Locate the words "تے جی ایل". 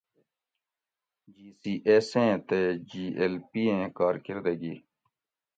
2.47-3.35